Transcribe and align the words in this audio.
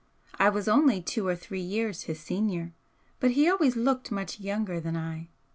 I 0.39 0.49
was 0.49 0.67
only 0.67 0.99
two 0.99 1.27
or 1.27 1.35
three 1.35 1.61
years 1.61 2.05
his 2.05 2.19
senior, 2.19 2.73
but 3.19 3.33
he 3.33 3.47
always 3.47 3.75
looked 3.75 4.09
much 4.09 4.39
younger 4.39 4.79
than 4.79 4.97
I. 4.97 5.29